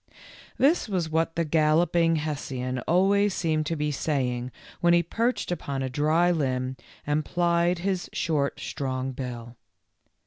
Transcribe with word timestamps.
This 0.57 0.89
was 0.89 1.11
what 1.11 1.35
the 1.35 1.45
Galloping 1.45 2.15
Hessian 2.15 2.79
always 2.87 3.35
seemed 3.35 3.67
to 3.67 3.75
be 3.75 3.91
saying 3.91 4.51
when 4.79 4.93
he 4.93 5.03
perched 5.03 5.51
upon 5.51 5.83
a 5.83 5.91
dry 5.91 6.31
limb 6.31 6.75
and 7.05 7.23
plied 7.23 7.77
his 7.77 8.09
short, 8.11 8.59
strong 8.59 9.11
bill. 9.11 9.57